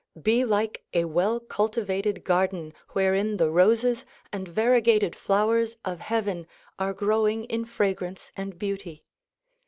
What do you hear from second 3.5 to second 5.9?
roses and variegated flowers